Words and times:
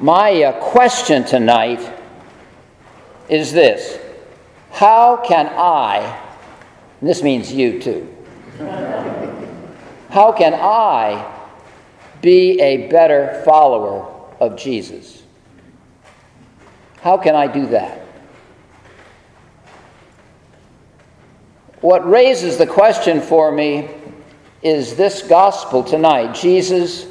My 0.00 0.44
uh, 0.44 0.52
question 0.60 1.24
tonight 1.24 1.80
is 3.28 3.52
this 3.52 3.98
How 4.70 5.16
can 5.16 5.48
I, 5.48 6.20
this 7.02 7.20
means 7.22 7.52
you 7.52 7.80
too, 7.80 8.16
how 10.10 10.30
can 10.30 10.54
I 10.54 11.34
be 12.22 12.60
a 12.60 12.88
better 12.88 13.42
follower 13.44 14.06
of 14.38 14.56
Jesus? 14.56 15.24
How 17.00 17.16
can 17.16 17.34
I 17.34 17.48
do 17.48 17.66
that? 17.66 18.00
What 21.80 22.08
raises 22.08 22.56
the 22.56 22.66
question 22.66 23.20
for 23.20 23.50
me 23.50 23.88
is 24.62 24.94
this 24.94 25.22
gospel 25.22 25.82
tonight 25.82 26.34
Jesus 26.34 27.07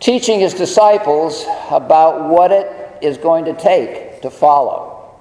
teaching 0.00 0.40
his 0.40 0.54
disciples 0.54 1.44
about 1.70 2.28
what 2.28 2.52
it 2.52 2.98
is 3.02 3.18
going 3.18 3.44
to 3.46 3.54
take 3.54 4.22
to 4.22 4.30
follow. 4.30 5.18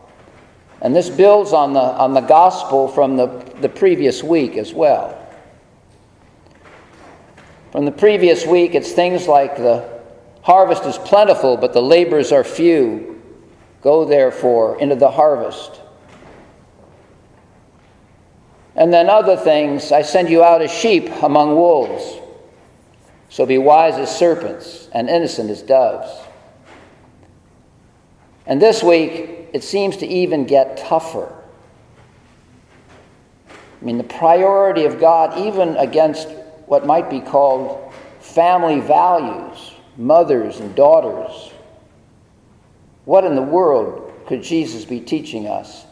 And 0.81 0.95
this 0.95 1.09
builds 1.09 1.54
on 1.54 1.73
the, 1.73 1.80
on 1.80 2.13
the 2.13 2.22
gospel 2.22 2.88
from 2.88 3.18
the, 3.18 3.27
the 3.62 3.70
previous 3.70 4.23
week 4.23 4.58
as 4.58 4.73
well. 4.73 5.13
From 7.71 7.85
the 7.85 7.91
previous 7.91 8.45
week, 8.45 8.76
it's 8.76 8.91
things 8.91 9.27
like 9.27 9.58
the 9.58 10.02
harvest 10.41 10.85
is 10.85 10.98
plentiful, 10.99 11.57
but 11.57 11.73
the 11.73 11.82
laborers 11.82 12.32
are 12.32 12.44
few. 12.44 13.21
Go 13.82 14.05
therefore 14.05 14.80
into 14.80 14.96
the 14.96 15.12
harvest. 15.12 15.82
And 18.76 18.94
then 18.94 19.09
other 19.09 19.35
things, 19.35 19.91
I 19.91 20.04
send 20.04 20.30
you 20.30 20.44
out 20.44 20.62
as 20.62 20.71
sheep 20.71 21.09
among 21.23 21.55
wolves. 21.55 22.16
So 23.30 23.45
be 23.45 23.58
wise 23.58 23.95
as 23.95 24.16
serpents 24.16 24.90
and 24.94 25.09
innocent 25.09 25.49
as 25.49 25.62
doves. 25.62 26.09
And 28.45 28.62
this 28.62 28.82
week, 28.82 29.49
it 29.54 29.63
seems 29.63 29.98
to 29.98 30.07
even 30.07 30.46
get 30.46 30.77
tougher. 30.77 31.34
I 33.49 33.85
mean, 33.85 33.98
the 33.98 34.04
priority 34.04 34.85
of 34.85 34.99
God, 34.99 35.38
even 35.38 35.76
against 35.77 36.29
what 36.66 36.85
might 36.85 37.10
be 37.10 37.20
called 37.20 37.93
family 38.20 38.79
values, 38.79 39.73
mothers 39.98 40.60
and 40.60 40.73
daughters. 40.76 41.51
What 43.05 43.23
in 43.23 43.35
the 43.35 43.41
world 43.41 44.13
could 44.27 44.44
Jesus 44.44 44.85
be 44.85 44.99
teaching 44.99 45.48
us? 45.48 45.85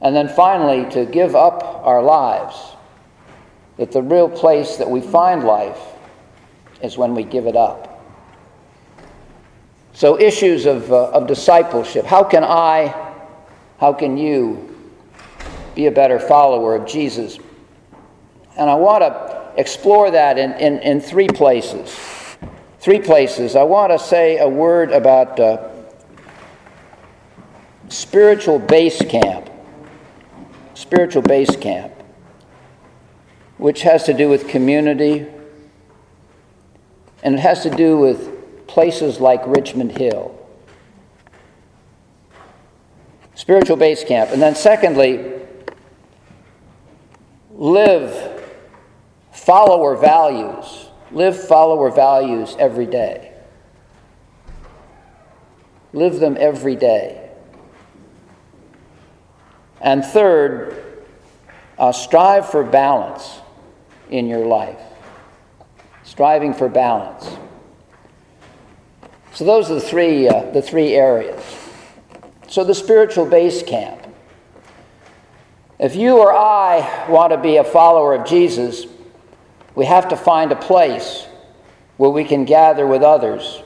And 0.00 0.16
then 0.16 0.28
finally, 0.28 0.90
to 0.92 1.04
give 1.04 1.34
up 1.34 1.62
our 1.62 2.02
lives, 2.02 2.56
that 3.76 3.92
the 3.92 4.02
real 4.02 4.28
place 4.28 4.76
that 4.76 4.88
we 4.88 5.00
find 5.00 5.44
life 5.44 5.78
is 6.82 6.96
when 6.96 7.14
we 7.14 7.22
give 7.22 7.46
it 7.46 7.56
up. 7.56 7.90
So, 9.92 10.18
issues 10.18 10.66
of, 10.66 10.90
uh, 10.90 11.10
of 11.10 11.26
discipleship. 11.26 12.06
How 12.06 12.24
can 12.24 12.42
I, 12.44 12.94
how 13.78 13.92
can 13.92 14.16
you 14.16 14.74
be 15.74 15.86
a 15.86 15.90
better 15.90 16.18
follower 16.18 16.74
of 16.74 16.86
Jesus? 16.86 17.38
And 18.56 18.70
I 18.70 18.74
want 18.76 19.02
to 19.02 19.52
explore 19.56 20.10
that 20.10 20.38
in, 20.38 20.52
in, 20.52 20.78
in 20.78 21.00
three 21.00 21.28
places. 21.28 21.98
Three 22.78 23.00
places. 23.00 23.56
I 23.56 23.62
want 23.62 23.92
to 23.92 23.98
say 23.98 24.38
a 24.38 24.48
word 24.48 24.90
about 24.90 25.38
uh, 25.38 25.68
spiritual 27.88 28.58
base 28.58 29.02
camp. 29.02 29.50
Spiritual 30.74 31.22
base 31.22 31.54
camp, 31.56 31.92
which 33.58 33.82
has 33.82 34.04
to 34.04 34.14
do 34.14 34.30
with 34.30 34.48
community, 34.48 35.26
and 37.22 37.34
it 37.34 37.40
has 37.40 37.62
to 37.62 37.70
do 37.70 37.98
with 37.98 38.66
places 38.66 39.20
like 39.20 39.46
Richmond 39.46 39.96
Hill. 39.96 40.36
Spiritual 43.34 43.76
base 43.76 44.04
camp. 44.04 44.30
And 44.30 44.40
then, 44.40 44.54
secondly, 44.54 45.40
live 47.50 48.42
follower 49.32 49.96
values. 49.96 50.86
Live 51.10 51.48
follower 51.48 51.90
values 51.90 52.54
every 52.58 52.86
day. 52.86 53.32
Live 55.92 56.20
them 56.20 56.36
every 56.38 56.76
day. 56.76 57.30
And 59.80 60.04
third, 60.04 61.04
uh, 61.78 61.92
strive 61.92 62.48
for 62.48 62.62
balance 62.62 63.40
in 64.10 64.28
your 64.28 64.44
life 64.44 64.89
striving 66.10 66.52
for 66.52 66.68
balance. 66.68 67.38
So 69.32 69.44
those 69.44 69.70
are 69.70 69.74
the 69.74 69.80
three, 69.80 70.28
uh, 70.28 70.50
the 70.50 70.60
three 70.60 70.92
areas. 70.92 71.40
So 72.48 72.64
the 72.64 72.74
spiritual 72.74 73.26
base 73.26 73.62
camp. 73.62 74.08
If 75.78 75.94
you 75.94 76.18
or 76.18 76.32
I 76.32 77.06
want 77.08 77.32
to 77.32 77.38
be 77.38 77.58
a 77.58 77.64
follower 77.64 78.12
of 78.16 78.26
Jesus, 78.26 78.86
we 79.76 79.86
have 79.86 80.08
to 80.08 80.16
find 80.16 80.50
a 80.50 80.56
place 80.56 81.26
where 81.96 82.10
we 82.10 82.24
can 82.24 82.44
gather 82.44 82.88
with 82.88 83.02
others, 83.02 83.62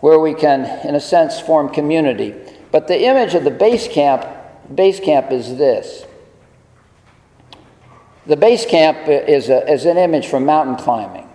where 0.00 0.18
we 0.18 0.34
can, 0.34 0.86
in 0.86 0.94
a 0.94 1.00
sense, 1.00 1.40
form 1.40 1.70
community. 1.70 2.34
But 2.70 2.86
the 2.86 3.02
image 3.02 3.34
of 3.34 3.44
the 3.44 3.50
base 3.50 3.88
camp, 3.88 4.26
base 4.74 5.00
camp 5.00 5.32
is 5.32 5.56
this 5.56 6.04
the 8.26 8.36
base 8.36 8.64
camp 8.64 9.08
is, 9.08 9.48
a, 9.48 9.68
is 9.70 9.84
an 9.84 9.98
image 9.98 10.28
from 10.28 10.46
mountain 10.46 10.76
climbing. 10.76 11.28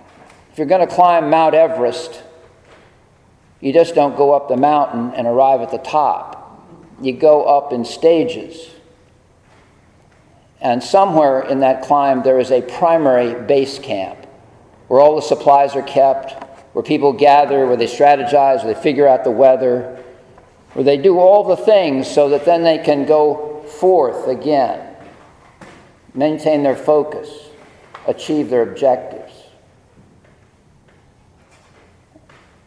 If 0.52 0.58
you're 0.58 0.68
going 0.68 0.88
to 0.88 0.94
climb 0.94 1.30
Mount 1.30 1.54
Everest, 1.54 2.24
you 3.60 3.74
just 3.74 3.94
don't 3.94 4.16
go 4.16 4.34
up 4.34 4.48
the 4.48 4.58
mountain 4.58 5.14
and 5.14 5.28
arrive 5.28 5.62
at 5.62 5.72
the 5.72 5.80
top. 5.80 6.66
You 7.02 7.14
go 7.14 7.44
up 7.44 7.74
in 7.74 7.84
stages. 7.84 8.70
And 10.62 10.82
somewhere 10.82 11.42
in 11.42 11.60
that 11.60 11.84
climb, 11.84 12.24
there 12.24 12.40
is 12.40 12.52
a 12.52 12.62
primary 12.62 13.40
base 13.46 13.80
camp 13.80 14.26
where 14.88 15.02
all 15.02 15.16
the 15.16 15.22
supplies 15.22 15.76
are 15.76 15.84
kept, 15.84 16.42
where 16.74 16.84
people 16.84 17.12
gather, 17.12 17.68
where 17.68 17.76
they 17.76 17.86
strategize, 17.86 18.64
where 18.64 18.74
they 18.74 18.82
figure 18.82 19.08
out 19.08 19.26
the 19.26 19.32
weather, 19.32 20.02
where 20.74 20.86
they 20.86 20.98
do 20.98 21.20
all 21.20 21.44
the 21.44 21.58
things 21.58 22.10
so 22.10 22.30
that 22.30 22.46
then 22.46 22.64
they 22.64 22.78
can 22.78 23.06
go 23.06 23.64
forth 23.64 24.28
again 24.28 24.87
maintain 26.18 26.64
their 26.64 26.76
focus, 26.76 27.30
achieve 28.08 28.50
their 28.50 28.64
objectives. 28.64 29.32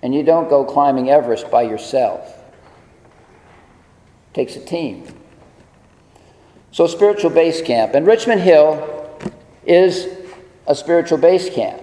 And 0.03 0.15
you 0.15 0.23
don't 0.23 0.49
go 0.49 0.65
climbing 0.65 1.11
Everest 1.11 1.51
by 1.51 1.63
yourself. 1.63 2.27
It 4.31 4.35
takes 4.35 4.57
a 4.57 4.65
team. 4.65 5.05
So, 6.71 6.87
spiritual 6.87 7.31
base 7.31 7.61
camp. 7.61 7.95
And 7.95 8.07
Richmond 8.07 8.41
Hill 8.41 9.19
is 9.67 10.07
a 10.69 10.75
spiritual 10.75 11.19
base 11.19 11.51
camp. 11.51 11.83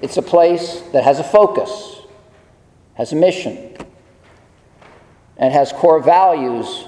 It's 0.00 0.16
a 0.16 0.22
place 0.22 0.80
that 0.92 1.02
has 1.02 1.18
a 1.18 1.24
focus, 1.24 2.02
has 2.94 3.12
a 3.12 3.16
mission, 3.16 3.76
and 5.36 5.52
has 5.52 5.72
core 5.72 6.00
values 6.00 6.84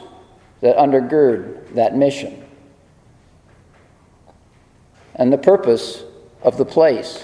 that 0.60 0.76
undergird 0.76 1.74
that 1.74 1.96
mission 1.96 2.39
and 5.14 5.32
the 5.32 5.38
purpose 5.38 6.02
of 6.42 6.56
the 6.56 6.64
place 6.64 7.22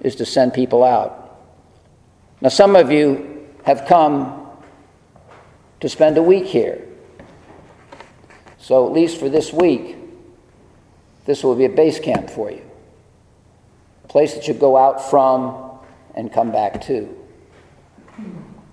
is 0.00 0.16
to 0.16 0.26
send 0.26 0.52
people 0.52 0.84
out. 0.84 1.40
Now, 2.40 2.48
some 2.50 2.76
of 2.76 2.92
you 2.92 3.48
have 3.64 3.86
come 3.86 4.48
to 5.80 5.88
spend 5.88 6.18
a 6.18 6.22
week 6.22 6.44
here. 6.44 6.86
So, 8.58 8.86
at 8.86 8.92
least 8.92 9.18
for 9.18 9.28
this 9.28 9.52
week, 9.52 9.96
this 11.26 11.42
will 11.42 11.54
be 11.54 11.64
a 11.64 11.70
base 11.70 11.98
camp 11.98 12.28
for 12.28 12.50
you. 12.50 12.62
A 14.04 14.08
place 14.08 14.34
that 14.34 14.46
you 14.46 14.54
go 14.54 14.76
out 14.76 15.10
from 15.10 15.78
and 16.14 16.32
come 16.32 16.52
back 16.52 16.82
to. 16.82 17.16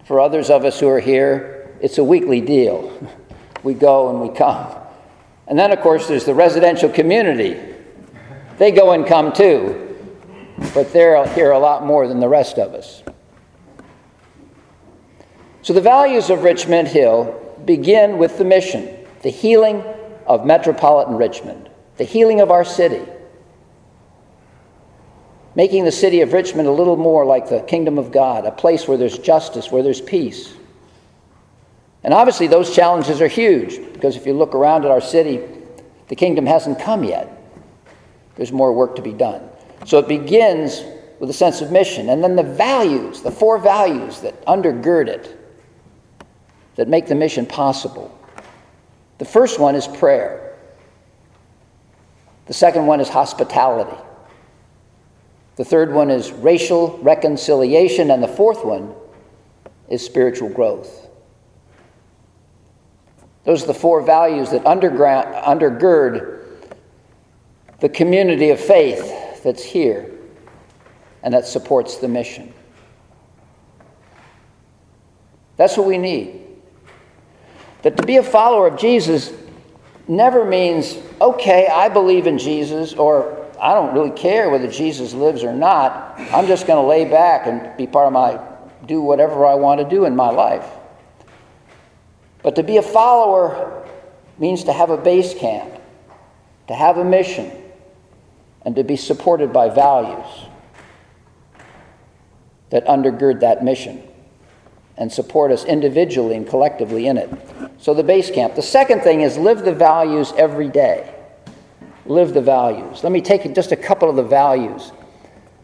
For 0.05 0.19
others 0.19 0.49
of 0.49 0.65
us 0.65 0.79
who 0.79 0.89
are 0.89 0.99
here, 0.99 1.77
it's 1.81 1.97
a 1.97 2.03
weekly 2.03 2.41
deal. 2.41 2.91
We 3.63 3.75
go 3.75 4.09
and 4.09 4.19
we 4.19 4.35
come. 4.35 4.75
And 5.45 5.59
then, 5.59 5.71
of 5.71 5.81
course, 5.81 6.07
there's 6.07 6.25
the 6.25 6.33
residential 6.33 6.89
community 6.89 7.70
they 8.61 8.69
go 8.69 8.91
and 8.91 9.07
come 9.07 9.33
too, 9.33 9.97
but 10.75 10.93
they're 10.93 11.27
here 11.29 11.49
a 11.49 11.57
lot 11.57 11.83
more 11.83 12.07
than 12.07 12.19
the 12.19 12.29
rest 12.29 12.59
of 12.59 12.75
us. 12.75 13.01
So 15.63 15.73
the 15.73 15.81
values 15.81 16.29
of 16.29 16.43
Richmond 16.43 16.87
Hill 16.87 17.57
begin 17.65 18.19
with 18.19 18.37
the 18.37 18.45
mission 18.45 18.95
the 19.23 19.31
healing 19.31 19.83
of 20.27 20.45
metropolitan 20.45 21.15
Richmond, 21.15 21.71
the 21.97 22.03
healing 22.03 22.39
of 22.39 22.51
our 22.51 22.63
city, 22.63 23.01
making 25.55 25.83
the 25.85 25.91
city 25.91 26.21
of 26.21 26.31
Richmond 26.31 26.67
a 26.67 26.71
little 26.71 26.97
more 26.97 27.25
like 27.25 27.49
the 27.49 27.61
kingdom 27.61 27.97
of 27.97 28.11
God, 28.11 28.45
a 28.45 28.51
place 28.51 28.87
where 28.87 28.97
there's 28.97 29.17
justice, 29.17 29.71
where 29.71 29.81
there's 29.81 30.01
peace. 30.01 30.53
And 32.03 32.13
obviously, 32.13 32.45
those 32.45 32.75
challenges 32.75 33.21
are 33.21 33.27
huge 33.27 33.91
because 33.91 34.15
if 34.15 34.27
you 34.27 34.33
look 34.33 34.53
around 34.53 34.85
at 34.85 34.91
our 34.91 35.01
city, 35.01 35.41
the 36.09 36.15
kingdom 36.15 36.45
hasn't 36.45 36.77
come 36.77 37.03
yet. 37.03 37.39
There's 38.35 38.51
more 38.51 38.73
work 38.73 38.95
to 38.95 39.01
be 39.01 39.13
done. 39.13 39.47
So 39.85 39.99
it 39.99 40.07
begins 40.07 40.83
with 41.19 41.29
a 41.29 41.33
sense 41.33 41.61
of 41.61 41.71
mission. 41.71 42.09
And 42.09 42.23
then 42.23 42.35
the 42.35 42.43
values, 42.43 43.21
the 43.21 43.31
four 43.31 43.57
values 43.57 44.21
that 44.21 44.43
undergird 44.45 45.07
it, 45.07 45.37
that 46.75 46.87
make 46.87 47.07
the 47.07 47.15
mission 47.15 47.45
possible. 47.45 48.17
The 49.19 49.25
first 49.25 49.59
one 49.59 49.75
is 49.75 49.87
prayer, 49.87 50.57
the 52.47 52.53
second 52.53 52.87
one 52.87 52.99
is 52.99 53.07
hospitality. 53.07 53.97
The 55.57 55.65
third 55.65 55.93
one 55.93 56.09
is 56.09 56.31
racial 56.31 56.97
reconciliation, 57.03 58.09
and 58.09 58.23
the 58.23 58.27
fourth 58.27 58.65
one 58.65 58.95
is 59.89 60.03
spiritual 60.03 60.49
growth. 60.49 61.07
Those 63.43 63.63
are 63.63 63.67
the 63.67 63.73
four 63.73 64.01
values 64.01 64.49
that 64.51 64.63
undergird 64.63 66.40
the 67.81 67.89
community 67.89 68.51
of 68.51 68.59
faith 68.59 69.43
that's 69.43 69.63
here 69.63 70.09
and 71.23 71.33
that 71.33 71.45
supports 71.45 71.97
the 71.97 72.07
mission. 72.07 72.53
That's 75.57 75.75
what 75.77 75.87
we 75.87 75.97
need. 75.97 76.45
That 77.81 77.97
to 77.97 78.05
be 78.05 78.17
a 78.17 78.23
follower 78.23 78.67
of 78.67 78.77
Jesus 78.77 79.33
never 80.07 80.45
means, 80.45 80.97
okay, 81.19 81.67
I 81.67 81.89
believe 81.89 82.27
in 82.27 82.37
Jesus, 82.37 82.93
or 82.93 83.47
I 83.59 83.73
don't 83.73 83.93
really 83.93 84.11
care 84.11 84.49
whether 84.49 84.67
Jesus 84.67 85.13
lives 85.13 85.43
or 85.43 85.53
not. 85.53 86.15
I'm 86.31 86.45
just 86.45 86.67
going 86.67 86.81
to 86.81 86.87
lay 86.87 87.05
back 87.05 87.47
and 87.47 87.75
be 87.77 87.87
part 87.87 88.07
of 88.07 88.13
my, 88.13 88.39
do 88.87 89.01
whatever 89.01 89.45
I 89.45 89.55
want 89.55 89.81
to 89.81 89.89
do 89.89 90.05
in 90.05 90.15
my 90.15 90.29
life. 90.29 90.67
But 92.43 92.55
to 92.55 92.63
be 92.63 92.77
a 92.77 92.83
follower 92.83 93.87
means 94.37 94.63
to 94.65 94.73
have 94.73 94.91
a 94.91 94.97
base 94.97 95.33
camp, 95.33 95.79
to 96.67 96.75
have 96.75 96.97
a 96.97 97.03
mission, 97.03 97.51
and 98.65 98.75
to 98.75 98.83
be 98.83 98.95
supported 98.95 99.51
by 99.51 99.69
values 99.69 100.25
that 102.69 102.85
undergird 102.85 103.39
that 103.41 103.63
mission 103.63 104.01
and 104.97 105.11
support 105.11 105.51
us 105.51 105.65
individually 105.65 106.35
and 106.35 106.47
collectively 106.47 107.07
in 107.07 107.17
it. 107.17 107.29
So, 107.79 107.93
the 107.93 108.03
base 108.03 108.29
camp. 108.29 108.55
The 108.55 108.61
second 108.61 109.01
thing 109.01 109.21
is 109.21 109.37
live 109.37 109.65
the 109.65 109.73
values 109.73 110.33
every 110.37 110.69
day. 110.69 111.13
Live 112.05 112.33
the 112.33 112.41
values. 112.41 113.03
Let 113.03 113.11
me 113.11 113.21
take 113.21 113.53
just 113.55 113.71
a 113.71 113.75
couple 113.75 114.09
of 114.09 114.15
the 114.15 114.23
values 114.23 114.91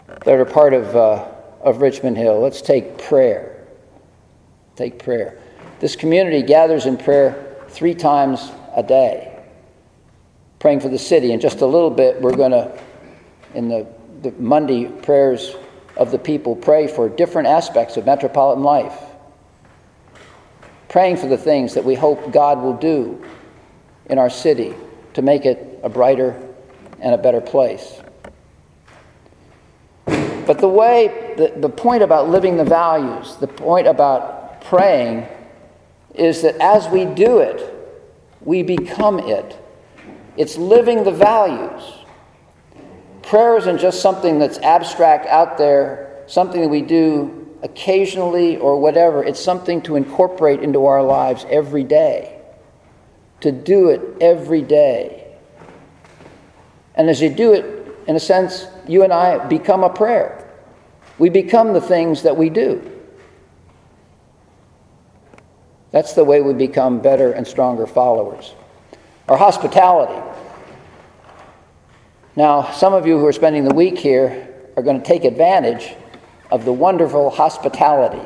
that 0.08 0.40
are 0.40 0.46
part 0.46 0.74
of, 0.74 0.96
uh, 0.96 1.28
of 1.62 1.82
Richmond 1.82 2.18
Hill. 2.18 2.40
Let's 2.40 2.62
take 2.62 2.98
prayer. 2.98 3.68
Take 4.76 5.04
prayer. 5.04 5.38
This 5.80 5.96
community 5.96 6.42
gathers 6.42 6.86
in 6.86 6.98
prayer 6.98 7.64
three 7.70 7.94
times 7.94 8.52
a 8.76 8.82
day, 8.84 9.44
praying 10.60 10.80
for 10.80 10.90
the 10.90 10.98
city. 10.98 11.32
In 11.32 11.40
just 11.40 11.62
a 11.62 11.66
little 11.66 11.90
bit, 11.90 12.22
we're 12.22 12.36
going 12.36 12.52
to, 12.52 12.80
in 13.58 13.68
the, 13.68 13.86
the 14.22 14.32
Monday 14.40 14.86
prayers 14.86 15.56
of 15.98 16.12
the 16.12 16.20
people, 16.20 16.56
pray 16.56 16.88
for 16.88 17.10
different 17.10 17.48
aspects 17.48 17.98
of 17.98 18.06
metropolitan 18.06 18.64
life 18.64 18.94
praying 20.90 21.18
for 21.18 21.28
the 21.28 21.38
things 21.38 21.74
that 21.74 21.84
we 21.84 21.96
hope 21.96 22.32
God 22.32 22.62
will 22.62 22.78
do 22.78 23.24
in 24.08 24.18
our 24.18 24.30
city 24.30 24.74
to 25.14 25.22
make 25.22 25.46
it 25.46 25.80
a 25.84 25.90
brighter 25.90 26.42
and 27.00 27.14
a 27.14 27.18
better 27.18 27.42
place. 27.42 28.02
But 30.06 30.60
the 30.60 30.70
way, 30.70 31.36
the, 31.38 31.54
the 31.58 31.70
point 31.70 32.04
about 32.04 32.30
living 32.30 32.56
the 32.56 32.64
values, 32.64 33.36
the 33.36 33.48
point 33.48 33.86
about 33.86 34.62
praying, 34.62 35.28
is 36.16 36.42
that 36.42 36.56
as 36.62 36.88
we 36.88 37.06
do 37.06 37.40
it, 37.40 37.74
we 38.42 38.64
become 38.64 39.20
it. 39.20 39.60
It's 40.38 40.58
living 40.58 41.04
the 41.04 41.12
values. 41.12 41.84
Prayer 43.28 43.58
isn't 43.58 43.80
just 43.80 44.02
something 44.02 44.40
that's 44.40 44.58
abstract 44.60 45.26
out 45.26 45.58
there, 45.58 46.24
something 46.28 46.62
that 46.62 46.70
we 46.70 46.82
do 46.82 47.58
occasionally 47.62 48.56
or 48.56 48.80
whatever. 48.80 49.22
It's 49.22 49.42
something 49.42 49.82
to 49.82 49.98
incorporate 49.98 50.62
into 50.62 50.86
our 50.86 51.04
lives 51.04 51.46
every 51.50 51.84
day, 51.84 52.40
to 53.42 53.52
do 53.52 53.90
it 53.90 54.00
every 54.22 54.62
day. 54.62 55.36
And 56.96 57.10
as 57.10 57.20
you 57.20 57.30
do 57.30 57.52
it, 57.52 57.66
in 58.08 58.16
a 58.16 58.20
sense, 58.20 58.66
you 58.88 59.04
and 59.04 59.12
I 59.12 59.46
become 59.46 59.84
a 59.84 59.90
prayer. 59.90 60.50
We 61.20 61.28
become 61.28 61.74
the 61.74 61.82
things 61.82 62.24
that 62.24 62.38
we 62.38 62.50
do. 62.50 62.90
That's 65.92 66.14
the 66.14 66.24
way 66.24 66.40
we 66.40 66.54
become 66.54 67.02
better 67.02 67.34
and 67.34 67.46
stronger 67.46 67.88
followers. 67.88 68.54
Our 69.28 69.36
hospitality. 69.36 70.47
Now, 72.38 72.72
some 72.72 72.94
of 72.94 73.08
you 73.08 73.18
who 73.18 73.26
are 73.26 73.34
spending 73.34 73.64
the 73.64 73.74
week 73.74 73.98
here 73.98 74.54
are 74.76 74.84
going 74.84 75.02
to 75.02 75.04
take 75.04 75.24
advantage 75.24 75.96
of 76.52 76.66
the 76.66 76.72
wonderful 76.72 77.32
hospitality 77.32 78.22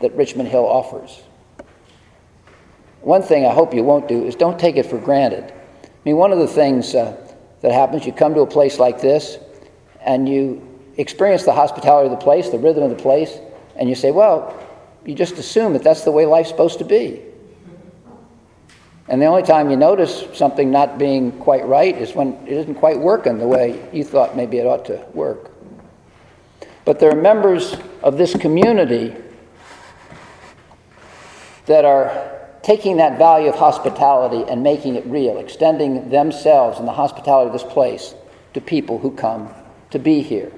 that 0.00 0.14
Richmond 0.14 0.48
Hill 0.48 0.64
offers. 0.64 1.20
One 3.00 3.20
thing 3.20 3.44
I 3.44 3.52
hope 3.52 3.74
you 3.74 3.82
won't 3.82 4.06
do 4.06 4.24
is 4.24 4.36
don't 4.36 4.60
take 4.60 4.76
it 4.76 4.86
for 4.86 4.96
granted. 4.96 5.52
I 5.52 5.88
mean, 6.04 6.18
one 6.18 6.30
of 6.30 6.38
the 6.38 6.46
things 6.46 6.94
uh, 6.94 7.16
that 7.62 7.72
happens, 7.72 8.06
you 8.06 8.12
come 8.12 8.32
to 8.34 8.42
a 8.42 8.46
place 8.46 8.78
like 8.78 9.00
this 9.00 9.38
and 10.02 10.28
you 10.28 10.62
experience 10.96 11.42
the 11.42 11.52
hospitality 11.52 12.12
of 12.12 12.16
the 12.16 12.24
place, 12.24 12.50
the 12.50 12.60
rhythm 12.60 12.84
of 12.84 12.90
the 12.90 13.02
place, 13.02 13.38
and 13.74 13.88
you 13.88 13.96
say, 13.96 14.12
well, 14.12 14.56
you 15.04 15.16
just 15.16 15.36
assume 15.38 15.72
that 15.72 15.82
that's 15.82 16.04
the 16.04 16.12
way 16.12 16.26
life's 16.26 16.48
supposed 16.48 16.78
to 16.78 16.84
be. 16.84 17.20
And 19.08 19.20
the 19.20 19.26
only 19.26 19.42
time 19.42 19.70
you 19.70 19.76
notice 19.76 20.24
something 20.32 20.70
not 20.70 20.98
being 20.98 21.32
quite 21.32 21.66
right 21.66 21.96
is 21.96 22.14
when 22.14 22.34
it 22.46 22.52
isn't 22.52 22.76
quite 22.76 22.98
working 22.98 23.38
the 23.38 23.48
way 23.48 23.88
you 23.92 24.04
thought 24.04 24.36
maybe 24.36 24.58
it 24.58 24.66
ought 24.66 24.84
to 24.86 25.04
work. 25.12 25.50
But 26.84 26.98
there 26.98 27.10
are 27.10 27.20
members 27.20 27.76
of 28.02 28.16
this 28.16 28.34
community 28.34 29.14
that 31.66 31.84
are 31.84 32.40
taking 32.62 32.96
that 32.98 33.18
value 33.18 33.48
of 33.48 33.56
hospitality 33.56 34.44
and 34.48 34.62
making 34.62 34.94
it 34.94 35.04
real, 35.06 35.38
extending 35.38 36.10
themselves 36.10 36.78
and 36.78 36.86
the 36.86 36.92
hospitality 36.92 37.48
of 37.48 37.52
this 37.52 37.64
place 37.64 38.14
to 38.54 38.60
people 38.60 38.98
who 38.98 39.10
come 39.10 39.52
to 39.90 39.98
be 39.98 40.22
here. 40.22 40.52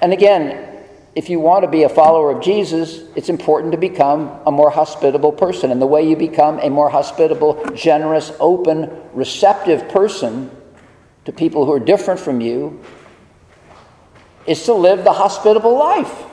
And 0.00 0.12
again, 0.12 0.69
if 1.14 1.28
you 1.28 1.40
want 1.40 1.64
to 1.64 1.70
be 1.70 1.82
a 1.82 1.88
follower 1.88 2.30
of 2.30 2.42
Jesus, 2.42 3.02
it's 3.16 3.28
important 3.28 3.72
to 3.72 3.78
become 3.78 4.40
a 4.46 4.52
more 4.52 4.70
hospitable 4.70 5.32
person. 5.32 5.72
And 5.72 5.82
the 5.82 5.86
way 5.86 6.08
you 6.08 6.16
become 6.16 6.60
a 6.60 6.70
more 6.70 6.88
hospitable, 6.88 7.64
generous, 7.74 8.32
open, 8.38 8.90
receptive 9.12 9.88
person 9.88 10.50
to 11.24 11.32
people 11.32 11.66
who 11.66 11.72
are 11.72 11.80
different 11.80 12.20
from 12.20 12.40
you 12.40 12.80
is 14.46 14.64
to 14.64 14.72
live 14.72 15.02
the 15.02 15.12
hospitable 15.12 15.76
life. 15.76 16.24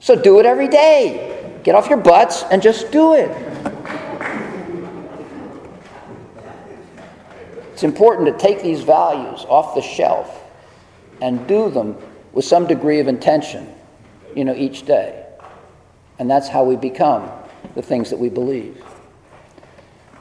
So 0.00 0.14
do 0.14 0.38
it 0.38 0.46
every 0.46 0.68
day. 0.68 1.60
Get 1.64 1.74
off 1.74 1.88
your 1.88 1.98
butts 1.98 2.44
and 2.50 2.62
just 2.62 2.92
do 2.92 3.14
it. 3.14 3.30
It's 7.72 7.82
important 7.82 8.26
to 8.26 8.36
take 8.36 8.62
these 8.62 8.82
values 8.82 9.44
off 9.48 9.74
the 9.74 9.82
shelf 9.82 10.42
and 11.20 11.46
do 11.46 11.70
them 11.70 11.96
with 12.32 12.44
some 12.44 12.66
degree 12.66 13.00
of 13.00 13.08
intention, 13.08 13.72
you 14.34 14.44
know, 14.44 14.54
each 14.54 14.84
day. 14.84 15.24
And 16.18 16.30
that's 16.30 16.48
how 16.48 16.64
we 16.64 16.76
become 16.76 17.30
the 17.74 17.82
things 17.82 18.10
that 18.10 18.18
we 18.18 18.28
believe. 18.28 18.84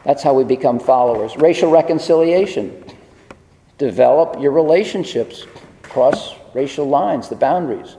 That's 0.04 0.24
how 0.24 0.34
we 0.34 0.44
become 0.44 0.80
followers. 0.80 1.36
Racial 1.38 1.70
reconciliation. 1.70 2.84
Develop 3.78 4.42
your 4.42 4.52
relationships 4.52 5.46
across 5.84 6.36
racial 6.54 6.88
lines, 6.88 7.30
the 7.30 7.36
boundaries. 7.36 7.98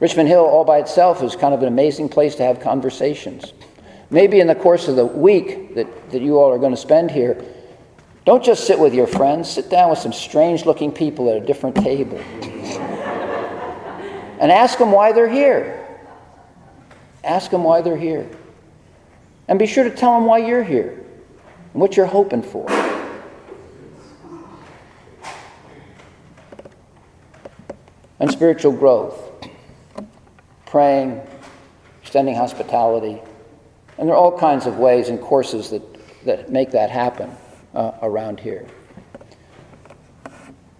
Richmond 0.00 0.28
Hill, 0.28 0.44
all 0.44 0.64
by 0.64 0.78
itself, 0.78 1.22
is 1.22 1.36
kind 1.36 1.54
of 1.54 1.62
an 1.62 1.68
amazing 1.68 2.08
place 2.08 2.34
to 2.36 2.44
have 2.44 2.60
conversations. 2.60 3.52
Maybe 4.10 4.40
in 4.40 4.46
the 4.46 4.54
course 4.54 4.88
of 4.88 4.96
the 4.96 5.06
week 5.06 5.74
that, 5.74 6.10
that 6.10 6.22
you 6.22 6.38
all 6.38 6.52
are 6.52 6.58
going 6.58 6.72
to 6.72 6.80
spend 6.80 7.10
here, 7.10 7.42
don't 8.24 8.44
just 8.44 8.66
sit 8.66 8.78
with 8.78 8.94
your 8.94 9.06
friends, 9.06 9.50
sit 9.50 9.70
down 9.70 9.90
with 9.90 9.98
some 9.98 10.12
strange 10.12 10.64
looking 10.66 10.92
people 10.92 11.28
at 11.30 11.36
a 11.36 11.40
different 11.40 11.76
table 11.76 12.20
and 14.42 14.50
ask 14.50 14.76
them 14.76 14.90
why 14.90 15.12
they're 15.12 15.30
here. 15.30 15.86
Ask 17.22 17.52
them 17.52 17.62
why 17.62 17.80
they're 17.80 17.96
here. 17.96 18.28
And 19.46 19.56
be 19.56 19.66
sure 19.66 19.84
to 19.84 19.90
tell 19.90 20.14
them 20.14 20.26
why 20.26 20.38
you're 20.38 20.64
here 20.64 21.06
and 21.72 21.80
what 21.80 21.96
you're 21.96 22.06
hoping 22.06 22.42
for. 22.42 22.68
and 28.18 28.30
spiritual 28.30 28.70
growth, 28.70 29.48
praying, 30.64 31.20
extending 32.02 32.36
hospitality. 32.36 33.20
And 33.98 34.08
there 34.08 34.14
are 34.14 34.18
all 34.18 34.38
kinds 34.38 34.66
of 34.66 34.78
ways 34.78 35.08
and 35.08 35.20
courses 35.20 35.70
that, 35.70 35.82
that 36.24 36.50
make 36.50 36.70
that 36.70 36.88
happen 36.88 37.30
uh, 37.74 37.92
around 38.00 38.38
here. 38.38 38.66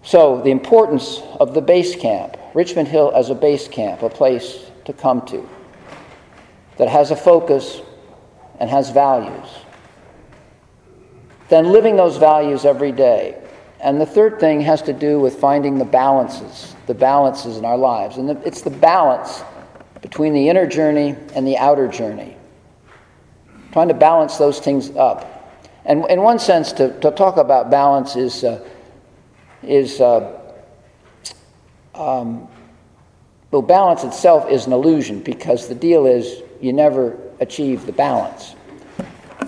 So, 0.04 0.40
the 0.40 0.50
importance 0.50 1.20
of 1.40 1.52
the 1.52 1.60
base 1.60 1.96
camp, 1.96 2.36
Richmond 2.54 2.88
Hill 2.88 3.12
as 3.14 3.30
a 3.30 3.34
base 3.34 3.68
camp, 3.68 4.02
a 4.02 4.10
place 4.10 4.70
to 4.84 4.92
come 4.92 5.24
to 5.26 5.48
that 6.76 6.88
has 6.88 7.10
a 7.10 7.16
focus 7.16 7.80
and 8.60 8.68
has 8.68 8.90
values. 8.90 9.48
Then 11.48 11.72
living 11.72 11.96
those 11.96 12.16
values 12.16 12.64
every 12.64 12.92
day 12.92 13.42
And 13.82 14.00
the 14.00 14.06
third 14.06 14.38
thing 14.38 14.60
has 14.60 14.80
to 14.82 14.92
do 14.92 15.18
with 15.18 15.40
finding 15.40 15.76
the 15.76 15.84
balances, 15.84 16.76
the 16.86 16.94
balances 16.94 17.56
in 17.56 17.64
our 17.64 17.76
lives. 17.76 18.16
And 18.16 18.30
it's 18.46 18.62
the 18.62 18.70
balance 18.70 19.42
between 20.00 20.34
the 20.34 20.48
inner 20.48 20.68
journey 20.68 21.16
and 21.34 21.44
the 21.44 21.58
outer 21.58 21.88
journey. 21.88 22.36
Trying 23.72 23.88
to 23.88 23.94
balance 23.94 24.38
those 24.38 24.60
things 24.60 24.90
up. 24.90 25.28
And 25.84 26.08
in 26.08 26.22
one 26.22 26.38
sense, 26.38 26.70
to, 26.74 26.98
to 27.00 27.10
talk 27.10 27.38
about 27.38 27.72
balance 27.72 28.14
is, 28.14 28.44
uh, 28.44 28.64
is 29.64 30.00
uh, 30.00 30.40
um, 31.94 32.48
well, 33.50 33.62
balance 33.62 34.02
itself 34.02 34.48
is 34.50 34.66
an 34.66 34.72
illusion 34.72 35.20
because 35.20 35.68
the 35.68 35.74
deal 35.74 36.06
is 36.06 36.42
you 36.60 36.72
never 36.72 37.18
achieve 37.38 37.84
the 37.84 37.92
balance. 37.92 38.52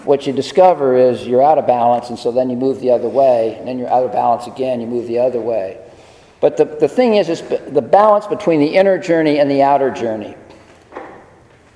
What 0.05 0.27
you 0.27 0.33
discover 0.35 0.97
is 0.97 1.27
you're 1.27 1.43
out 1.43 1.57
of 1.57 1.67
balance, 1.67 2.11
and 2.11 2.19
so 2.19 2.31
then 2.31 2.51
you 2.51 2.57
move 2.57 2.81
the 2.81 2.91
other 2.91 3.09
way, 3.09 3.55
and 3.55 3.67
then 3.67 3.79
you're 3.79 3.89
out 3.89 4.05
of 4.05 4.13
balance 4.13 4.47
again, 4.47 4.81
you 4.81 4.87
move 4.87 5.07
the 5.07 5.19
other 5.19 5.41
way. 5.41 5.81
But 6.41 6.59
the, 6.59 6.67
the 6.67 6.89
thing 6.89 7.15
is, 7.15 7.31
is 7.31 7.41
the 7.41 7.81
balance 7.81 8.27
between 8.27 8.61
the 8.61 8.67
inner 8.67 8.99
journey 8.99 9.39
and 9.39 9.51
the 9.51 9.63
outer 9.63 9.91
journey. 9.91 10.37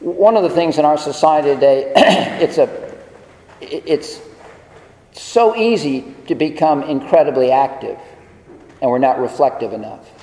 One 0.00 0.36
of 0.36 0.42
the 0.42 0.50
things 0.50 0.76
in 0.76 0.84
our 0.84 0.98
society 0.98 1.54
today, 1.54 1.92
it's, 1.96 2.58
a, 2.58 2.94
it's 3.62 4.20
so 5.12 5.56
easy 5.56 6.14
to 6.26 6.34
become 6.34 6.82
incredibly 6.82 7.50
active, 7.50 7.98
and 8.82 8.90
we're 8.90 8.98
not 8.98 9.18
reflective 9.18 9.72
enough. 9.72 10.17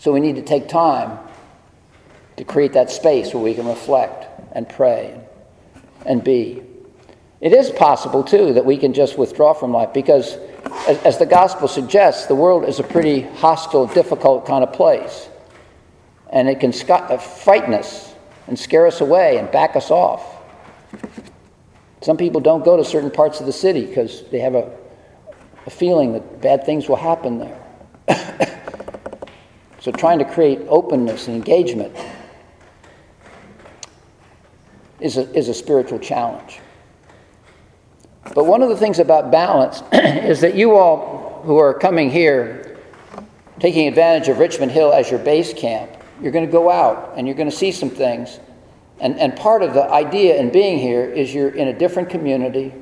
So 0.00 0.12
we 0.12 0.20
need 0.20 0.36
to 0.36 0.42
take 0.42 0.66
time 0.66 1.18
to 2.38 2.44
create 2.44 2.72
that 2.72 2.90
space 2.90 3.34
where 3.34 3.42
we 3.42 3.52
can 3.52 3.66
reflect 3.66 4.26
and 4.52 4.66
pray 4.66 5.20
and 6.06 6.24
be. 6.24 6.62
It 7.42 7.52
is 7.52 7.68
possible, 7.68 8.24
too, 8.24 8.54
that 8.54 8.64
we 8.64 8.78
can 8.78 8.94
just 8.94 9.18
withdraw 9.18 9.52
from 9.52 9.72
life 9.72 9.92
because, 9.92 10.38
as, 10.88 10.96
as 11.02 11.18
the 11.18 11.26
gospel 11.26 11.68
suggests, 11.68 12.26
the 12.26 12.34
world 12.34 12.64
is 12.64 12.80
a 12.80 12.82
pretty 12.82 13.20
hostile, 13.20 13.86
difficult 13.88 14.46
kind 14.46 14.64
of 14.64 14.72
place. 14.72 15.28
And 16.30 16.48
it 16.48 16.60
can 16.60 16.72
sc- 16.72 16.88
uh, 16.88 17.18
frighten 17.18 17.74
us 17.74 18.14
and 18.46 18.58
scare 18.58 18.86
us 18.86 19.02
away 19.02 19.36
and 19.36 19.50
back 19.50 19.76
us 19.76 19.90
off. 19.90 20.24
Some 22.00 22.16
people 22.16 22.40
don't 22.40 22.64
go 22.64 22.78
to 22.78 22.86
certain 22.86 23.10
parts 23.10 23.40
of 23.40 23.44
the 23.44 23.52
city 23.52 23.84
because 23.84 24.22
they 24.30 24.38
have 24.38 24.54
a, 24.54 24.74
a 25.66 25.70
feeling 25.70 26.14
that 26.14 26.40
bad 26.40 26.64
things 26.64 26.88
will 26.88 26.96
happen 26.96 27.38
there. 27.38 28.46
so, 29.80 29.90
trying 29.90 30.18
to 30.18 30.26
create 30.26 30.60
openness 30.68 31.26
and 31.26 31.36
engagement 31.36 31.96
is 35.00 35.16
a, 35.16 35.22
is 35.34 35.48
a 35.48 35.54
spiritual 35.54 35.98
challenge. 35.98 36.60
But 38.34 38.44
one 38.44 38.62
of 38.62 38.68
the 38.68 38.76
things 38.76 38.98
about 38.98 39.30
balance 39.30 39.82
is 39.92 40.42
that 40.42 40.54
you 40.54 40.76
all 40.76 41.40
who 41.44 41.56
are 41.56 41.72
coming 41.72 42.10
here, 42.10 42.78
taking 43.58 43.88
advantage 43.88 44.28
of 44.28 44.38
Richmond 44.38 44.70
Hill 44.70 44.92
as 44.92 45.10
your 45.10 45.18
base 45.18 45.54
camp, 45.54 45.90
you're 46.20 46.32
going 46.32 46.44
to 46.44 46.52
go 46.52 46.70
out 46.70 47.14
and 47.16 47.26
you're 47.26 47.36
going 47.36 47.50
to 47.50 47.56
see 47.56 47.72
some 47.72 47.88
things. 47.88 48.38
And, 49.00 49.18
and 49.18 49.34
part 49.34 49.62
of 49.62 49.72
the 49.72 49.84
idea 49.84 50.36
in 50.36 50.52
being 50.52 50.78
here 50.78 51.04
is 51.04 51.32
you're 51.32 51.48
in 51.48 51.68
a 51.68 51.72
different 51.72 52.10
community 52.10 52.74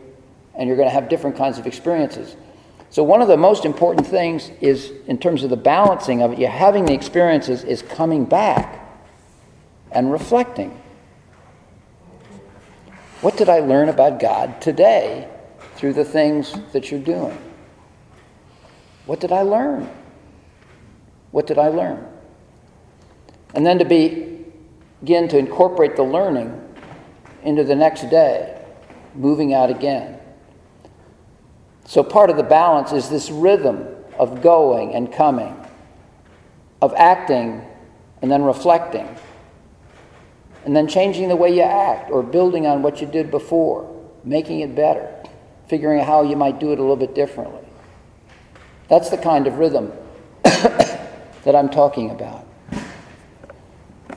and 0.57 0.67
you're 0.67 0.76
going 0.76 0.88
to 0.88 0.95
have 0.95 1.09
different 1.09 1.37
kinds 1.37 1.59
of 1.59 1.67
experiences. 1.69 2.35
So, 2.90 3.02
one 3.02 3.21
of 3.21 3.28
the 3.28 3.37
most 3.37 3.64
important 3.64 4.07
things 4.07 4.50
is, 4.61 4.92
in 5.07 5.18
terms 5.18 5.45
of 5.45 5.50
the 5.50 5.57
balancing 5.57 6.23
of 6.23 6.33
it, 6.33 6.38
you're 6.38 6.49
having 6.49 6.87
the 6.87 6.95
experiences, 6.95 7.64
is 7.64 7.83
coming 7.83 8.25
back 8.25 8.85
and 9.92 10.11
reflecting. 10.11 10.71
What 13.21 13.37
did 13.37 13.49
I 13.49 13.59
learn 13.59 13.88
about 13.88 14.21
God 14.21 14.61
today 14.61 15.28
through 15.75 15.92
the 15.95 16.04
things 16.04 16.54
that 16.73 16.90
you're 16.90 17.00
doing? 17.00 17.37
What 19.07 19.21
did 19.21 19.33
I 19.33 19.42
learn? 19.42 19.90
What 21.30 21.47
did 21.47 21.59
I 21.59 21.68
learn? 21.68 22.07
And 23.54 23.66
then 23.66 23.78
to 23.78 23.85
be, 23.85 24.45
begin 25.00 25.28
to 25.28 25.38
incorporate 25.38 25.97
the 25.97 26.02
learning 26.02 26.64
into 27.42 27.64
the 27.64 27.75
next 27.75 28.02
day, 28.11 28.64
moving 29.14 29.52
out 29.52 29.71
again. 29.71 30.18
So 31.88 32.04
part 32.04 32.28
of 32.28 32.37
the 32.37 32.42
balance 32.42 32.92
is 32.92 33.09
this 33.09 33.30
rhythm 33.30 33.88
of 34.18 34.42
going 34.42 34.95
and 34.95 35.11
coming, 35.11 35.57
of 36.83 36.92
acting 36.95 37.62
and 38.21 38.30
then 38.30 38.42
reflecting 38.42 39.09
and 40.66 40.76
then 40.76 40.87
changing 40.87 41.28
the 41.28 41.37
way 41.37 41.54
you 41.54 41.62
act 41.62 42.11
or 42.11 42.23
building 42.23 42.66
on 42.66 42.83
what 42.83 43.00
you 43.00 43.07
did 43.07 43.30
before, 43.30 43.90
making 44.23 44.61
it 44.61 44.75
better, 44.75 45.11
figuring 45.66 45.99
out 46.00 46.07
how 46.07 46.23
you 46.23 46.37
might 46.37 46.61
do 46.61 46.73
it 46.73 46.78
a 46.78 46.83
little 46.83 46.95
bit 46.95 47.14
differently. 47.14 47.66
That's 48.88 49.09
the 49.09 49.16
kind 49.16 49.47
of 49.47 49.54
rhythm 49.54 49.90
that 50.42 51.54
I'm 51.54 51.71
talking 51.71 52.11
about. 52.11 52.47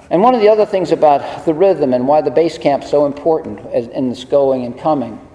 And 0.10 0.22
one 0.22 0.36
of 0.36 0.42
the 0.42 0.50
other 0.50 0.66
things 0.66 0.92
about 0.92 1.46
the 1.46 1.54
rhythm 1.54 1.94
and 1.94 2.06
why 2.06 2.20
the 2.20 2.32
base 2.32 2.58
camp 2.58 2.84
is 2.84 2.90
so 2.90 3.06
important 3.06 3.66
in 3.74 4.10
this 4.10 4.26
going 4.26 4.66
and 4.66 4.78
coming 4.78 5.26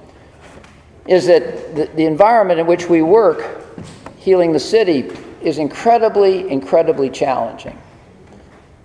is 1.09 1.27
that 1.27 1.75
the, 1.75 1.87
the 1.95 2.05
environment 2.05 2.61
in 2.61 2.67
which 2.67 2.89
we 2.89 3.03
work, 3.03 3.63
healing 4.19 4.53
the 4.53 4.61
city, 4.61 5.11
is 5.41 5.59
incredibly, 5.59 6.51
incredibly 6.51 7.09
challenging. 7.11 7.79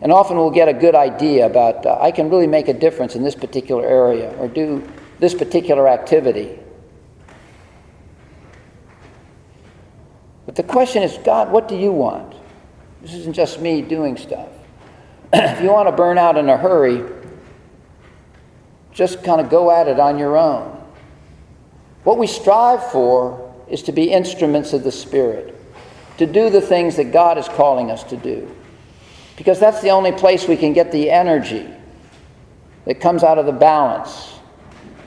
And 0.01 0.11
often 0.11 0.37
we'll 0.37 0.51
get 0.51 0.67
a 0.67 0.73
good 0.73 0.95
idea 0.95 1.45
about, 1.45 1.85
uh, 1.85 1.97
I 1.99 2.11
can 2.11 2.29
really 2.29 2.47
make 2.47 2.67
a 2.67 2.73
difference 2.73 3.15
in 3.15 3.23
this 3.23 3.35
particular 3.35 3.85
area 3.85 4.35
or 4.37 4.47
do 4.47 4.87
this 5.19 5.33
particular 5.33 5.87
activity. 5.87 6.57
But 10.45 10.55
the 10.55 10.63
question 10.63 11.03
is, 11.03 11.17
God, 11.23 11.51
what 11.51 11.67
do 11.67 11.77
you 11.77 11.91
want? 11.91 12.35
This 13.01 13.13
isn't 13.13 13.33
just 13.33 13.61
me 13.61 13.81
doing 13.81 14.17
stuff. 14.17 14.49
if 15.33 15.61
you 15.61 15.69
want 15.69 15.87
to 15.87 15.91
burn 15.91 16.17
out 16.17 16.35
in 16.35 16.49
a 16.49 16.57
hurry, 16.57 17.03
just 18.91 19.23
kind 19.23 19.39
of 19.39 19.49
go 19.49 19.71
at 19.71 19.87
it 19.87 19.99
on 19.99 20.17
your 20.17 20.35
own. 20.35 20.80
What 22.03 22.17
we 22.17 22.27
strive 22.27 22.91
for 22.91 23.53
is 23.69 23.83
to 23.83 23.91
be 23.91 24.11
instruments 24.11 24.73
of 24.73 24.83
the 24.83 24.91
Spirit, 24.91 25.55
to 26.17 26.25
do 26.25 26.49
the 26.49 26.61
things 26.61 26.95
that 26.95 27.11
God 27.11 27.37
is 27.37 27.47
calling 27.47 27.91
us 27.91 28.03
to 28.05 28.17
do. 28.17 28.53
Because 29.37 29.59
that's 29.59 29.81
the 29.81 29.89
only 29.89 30.11
place 30.11 30.47
we 30.47 30.57
can 30.57 30.73
get 30.73 30.91
the 30.91 31.09
energy 31.09 31.67
that 32.85 32.99
comes 32.99 33.23
out 33.23 33.37
of 33.37 33.45
the 33.45 33.51
balance, 33.51 34.33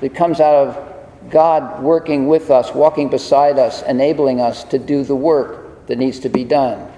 that 0.00 0.14
comes 0.14 0.40
out 0.40 0.54
of 0.54 1.30
God 1.30 1.82
working 1.82 2.26
with 2.26 2.50
us, 2.50 2.72
walking 2.72 3.08
beside 3.08 3.58
us, 3.58 3.82
enabling 3.82 4.40
us 4.40 4.64
to 4.64 4.78
do 4.78 5.04
the 5.04 5.16
work 5.16 5.86
that 5.86 5.98
needs 5.98 6.20
to 6.20 6.28
be 6.28 6.44
done. 6.44 6.90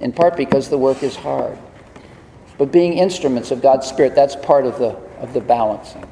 In 0.00 0.12
part 0.12 0.36
because 0.36 0.68
the 0.68 0.78
work 0.78 1.02
is 1.02 1.16
hard. 1.16 1.58
But 2.58 2.72
being 2.72 2.94
instruments 2.94 3.50
of 3.50 3.62
God's 3.62 3.86
Spirit, 3.86 4.14
that's 4.14 4.36
part 4.36 4.66
of 4.66 4.78
the, 4.78 4.96
of 5.20 5.32
the 5.32 5.40
balancing. 5.40 6.04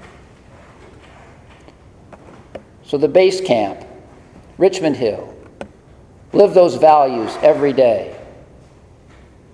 So 2.95 2.99
the 2.99 3.09
base 3.09 3.41
camp, 3.41 3.85
Richmond 4.57 4.95
Hill, 4.95 5.37
live 6.33 6.55
those 6.55 6.77
values 6.77 7.37
every 7.43 7.73
day 7.73 8.17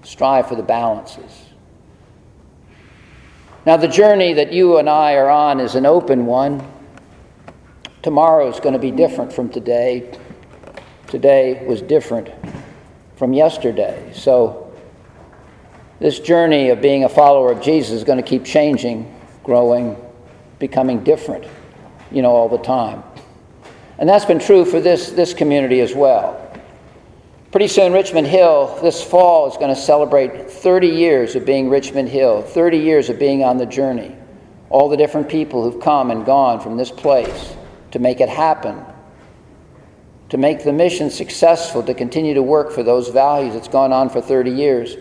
strive 0.03 0.47
for 0.47 0.57
the 0.57 0.63
balances. 0.63 1.47
Now, 3.65 3.79
the 3.79 3.89
journey 3.89 4.35
that 4.35 4.53
you 4.53 4.77
and 4.77 4.91
I 4.91 5.15
are 5.15 5.31
on 5.31 5.59
is 5.59 5.75
an 5.75 5.87
open 5.87 6.27
one. 6.27 6.71
Tomorrow 8.03 8.47
is 8.51 8.61
going 8.61 8.75
to 8.75 8.79
be 8.79 8.91
different 8.91 9.33
from 9.33 9.49
today. 9.49 10.15
Today 11.07 11.65
was 11.65 11.81
different 11.81 12.29
from 13.17 13.33
yesterday. 13.33 14.13
So, 14.15 14.71
this 15.99 16.21
journey 16.21 16.69
of 16.69 16.83
being 16.83 17.05
a 17.05 17.09
follower 17.09 17.51
of 17.51 17.63
Jesus 17.63 17.93
is 17.93 18.05
going 18.05 18.23
to 18.23 18.29
keep 18.29 18.45
changing, 18.45 19.11
growing, 19.45 19.97
becoming 20.59 21.03
different, 21.05 21.47
you 22.13 22.21
know, 22.21 22.33
all 22.33 22.51
the 22.51 22.59
time. 22.59 23.03
And 24.01 24.09
that's 24.09 24.25
been 24.25 24.39
true 24.39 24.65
for 24.65 24.81
this, 24.81 25.11
this 25.11 25.35
community 25.35 25.81
as 25.81 25.95
well. 25.95 26.51
Pretty 27.53 27.69
soon, 27.69 27.93
Richmond 27.93 28.27
Hill 28.27 28.79
this 28.81 29.05
fall 29.05 29.47
is 29.47 29.57
going 29.59 29.75
to 29.75 29.81
celebrate 29.81 30.51
30 30.51 30.89
years 30.89 31.37
of 31.37 31.45
being 31.45 31.69
Richmond 31.69 32.09
Hill, 32.09 32.41
30 32.41 32.79
years 32.79 33.11
of 33.11 33.19
being 33.19 33.45
on 33.45 33.59
the 33.59 33.67
journey. 33.67 34.17
All 34.71 34.89
the 34.89 34.97
different 34.97 35.29
people 35.29 35.63
who've 35.63 35.83
come 35.83 36.11
and 36.11 36.25
gone 36.25 36.61
from 36.61 36.79
this 36.79 36.91
place 36.91 37.55
to 37.91 37.99
make 37.99 38.21
it 38.21 38.29
happen, 38.31 38.83
to 40.31 40.39
make 40.39 40.65
the 40.65 40.73
mission 40.73 41.11
successful, 41.11 41.83
to 41.83 41.93
continue 41.93 42.33
to 42.35 42.43
work 42.43 42.71
for 42.71 42.83
those 42.83 43.09
values. 43.09 43.55
It's 43.55 43.69
gone 43.69 43.93
on 43.93 44.09
for 44.09 44.23
30 44.23 44.51
years. 44.51 44.97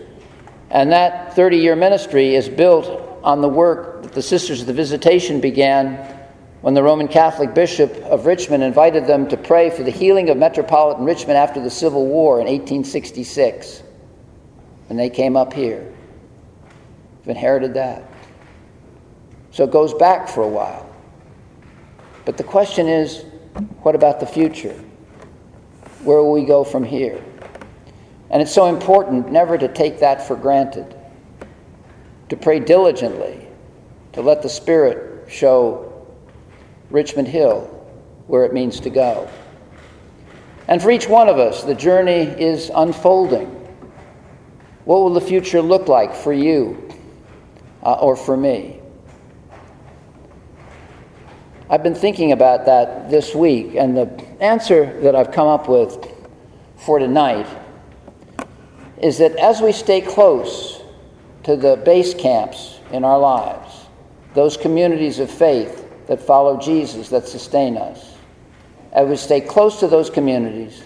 And 0.72 0.92
that 0.92 1.36
30 1.36 1.58
year 1.58 1.76
ministry 1.78 2.36
is 2.36 2.50
built 2.50 3.20
on 3.24 3.40
the 3.42 3.50
work 3.50 4.04
that 4.04 4.12
the 4.12 4.22
Sisters 4.22 4.60
of 4.60 4.68
the 4.68 4.74
Visitation 4.74 5.40
began 5.40 6.19
when 6.62 6.74
the 6.74 6.84
Roman 6.84 7.08
Catholic 7.08 7.54
Bishop 7.54 7.94
of 8.04 8.26
Richmond 8.26 8.64
invited 8.64 9.08
them 9.08 9.28
to 9.30 9.38
pray 9.38 9.70
for 9.70 9.84
the 9.84 9.92
healing 9.92 10.30
of 10.30 10.38
metropolitan 10.38 11.06
Richmond 11.06 11.38
after 11.38 11.62
the 11.62 11.70
Civil 11.70 12.06
War 12.06 12.42
in 12.42 12.48
1866. 12.48 13.84
And 14.90 15.00
they 15.00 15.10
came 15.10 15.38
up 15.38 15.54
here. 15.54 15.94
We've 17.20 17.30
inherited 17.30 17.76
that. 17.76 18.04
So 19.52 19.64
it 19.64 19.72
goes 19.72 19.94
back 19.94 20.28
for 20.28 20.44
a 20.44 20.48
while. 20.48 20.86
But 22.26 22.38
the 22.38 22.44
question 22.44 22.88
is 22.88 23.24
what 23.82 23.96
about 23.96 24.20
the 24.20 24.26
future? 24.26 24.76
Where 26.04 26.18
will 26.18 26.32
we 26.32 26.44
go 26.44 26.64
from 26.64 26.84
here? 26.84 27.24
And 28.30 28.42
it's 28.42 28.54
so 28.54 28.68
important 28.68 29.32
never 29.32 29.58
to 29.58 29.68
take 29.68 30.00
that 30.00 30.28
for 30.28 30.36
granted, 30.36 30.96
to 32.30 32.38
pray 32.38 32.60
diligently, 32.60 33.48
to 34.14 34.22
let 34.22 34.42
the 34.42 34.50
Spirit 34.50 35.30
show 35.30 35.89
Richmond 36.90 37.28
Hill 37.28 37.76
where 38.30 38.46
it 38.46 38.54
means 38.54 38.80
to 38.82 38.92
go. 38.92 39.28
And 40.68 40.80
for 40.80 40.92
each 40.92 41.10
one 41.10 41.28
of 41.28 41.40
us, 41.40 41.64
the 41.64 41.74
journey 41.74 42.22
is 42.22 42.70
unfolding. 42.74 43.48
What 44.86 45.00
will 45.00 45.14
the 45.14 45.22
future 45.22 45.64
look 45.64 45.88
like 45.88 46.14
for 46.14 46.32
you 46.32 46.90
uh, 47.82 47.94
or 47.94 48.16
for 48.16 48.38
me? 48.38 48.80
I've 51.72 51.82
been 51.82 51.96
thinking 51.96 52.32
about 52.34 52.66
that 52.68 53.10
this 53.10 53.34
week, 53.34 53.76
and 53.76 53.98
the 53.98 54.26
answer 54.40 55.02
that 55.02 55.16
I've 55.16 55.32
come 55.32 55.48
up 55.48 55.68
with 55.68 56.08
for 56.78 57.00
tonight 57.00 57.48
is 59.02 59.18
that 59.18 59.36
as 59.38 59.62
we 59.62 59.72
stay 59.72 60.02
close 60.02 60.84
to 61.44 61.56
the 61.56 61.78
base 61.78 62.14
camps 62.14 62.80
in 62.92 63.04
our 63.04 63.18
lives, 63.18 63.88
those 64.36 64.56
communities 64.56 65.18
of 65.18 65.32
faith 65.32 65.89
that 66.10 66.20
follow 66.20 66.58
Jesus, 66.58 67.10
that 67.10 67.28
sustain 67.28 67.78
us, 67.78 68.16
as 68.92 69.08
we 69.08 69.16
stay 69.16 69.40
close 69.40 69.80
to 69.80 69.88
those 69.88 70.10
communities, 70.10 70.84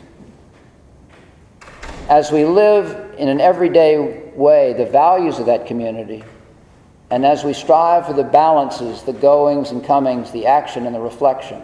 as 2.09 2.29
we 2.29 2.43
live 2.43 3.15
in 3.17 3.29
an 3.29 3.39
everyday 3.39 4.31
way 4.35 4.73
the 4.73 4.85
values 4.85 5.39
of 5.39 5.45
that 5.45 5.65
community, 5.65 6.21
and 7.09 7.25
as 7.25 7.45
we 7.45 7.53
strive 7.53 8.05
for 8.05 8.11
the 8.11 8.23
balances, 8.23 9.03
the 9.03 9.13
goings 9.13 9.71
and 9.71 9.85
comings, 9.85 10.29
the 10.31 10.45
action 10.45 10.85
and 10.85 10.93
the 10.93 10.99
reflection, 10.99 11.61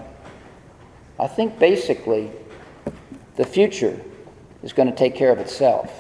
I 1.20 1.28
think 1.28 1.60
basically 1.60 2.32
the 3.36 3.46
future 3.46 4.00
is 4.63 4.72
going 4.72 4.89
to 4.89 4.96
take 4.96 5.16
care 5.16 5.34
of 5.34 5.39
itself. 5.39 5.92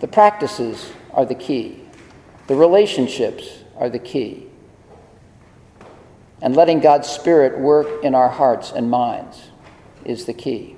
The 0.00 0.08
practices 0.08 0.92
are 1.14 1.24
the 1.24 1.34
key, 1.34 1.80
the 2.46 2.56
relationships 2.56 3.60
are 3.78 3.88
the 3.88 3.98
key. 3.98 4.50
And 6.44 6.54
letting 6.54 6.80
God's 6.80 7.08
Spirit 7.08 7.58
work 7.58 8.04
in 8.04 8.14
our 8.14 8.28
hearts 8.28 8.70
and 8.70 8.90
minds 8.90 9.44
is 10.04 10.26
the 10.26 10.34
key. 10.34 10.76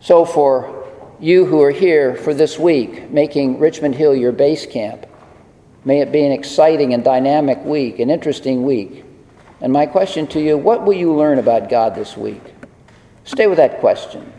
So, 0.00 0.24
for 0.24 0.84
you 1.20 1.46
who 1.46 1.62
are 1.62 1.70
here 1.70 2.16
for 2.16 2.34
this 2.34 2.58
week, 2.58 3.08
making 3.08 3.60
Richmond 3.60 3.94
Hill 3.94 4.16
your 4.16 4.32
base 4.32 4.66
camp, 4.66 5.06
may 5.84 6.00
it 6.00 6.10
be 6.10 6.24
an 6.24 6.32
exciting 6.32 6.92
and 6.92 7.04
dynamic 7.04 7.64
week, 7.64 8.00
an 8.00 8.10
interesting 8.10 8.64
week. 8.64 9.04
And 9.60 9.72
my 9.72 9.86
question 9.86 10.26
to 10.28 10.40
you 10.40 10.58
what 10.58 10.84
will 10.84 10.94
you 10.94 11.14
learn 11.14 11.38
about 11.38 11.68
God 11.68 11.94
this 11.94 12.16
week? 12.16 12.42
Stay 13.22 13.46
with 13.46 13.58
that 13.58 13.78
question. 13.78 14.32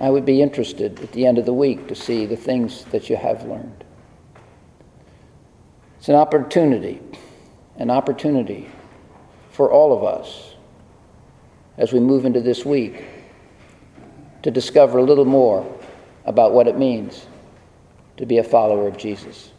I 0.00 0.10
would 0.10 0.26
be 0.26 0.42
interested 0.42 0.98
at 0.98 1.12
the 1.12 1.24
end 1.24 1.38
of 1.38 1.46
the 1.46 1.54
week 1.54 1.86
to 1.86 1.94
see 1.94 2.26
the 2.26 2.36
things 2.36 2.84
that 2.86 3.08
you 3.08 3.14
have 3.14 3.44
learned. 3.44 3.85
It's 6.06 6.10
an 6.10 6.14
opportunity, 6.14 7.00
an 7.78 7.90
opportunity 7.90 8.70
for 9.50 9.72
all 9.72 9.92
of 9.92 10.04
us 10.04 10.54
as 11.78 11.92
we 11.92 11.98
move 11.98 12.24
into 12.24 12.40
this 12.40 12.64
week 12.64 13.02
to 14.44 14.52
discover 14.52 14.98
a 14.98 15.02
little 15.02 15.24
more 15.24 15.66
about 16.24 16.52
what 16.52 16.68
it 16.68 16.78
means 16.78 17.26
to 18.18 18.24
be 18.24 18.38
a 18.38 18.44
follower 18.44 18.86
of 18.86 18.96
Jesus. 18.96 19.50